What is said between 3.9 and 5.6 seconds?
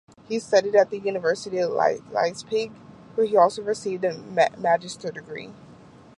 a "Magister degree".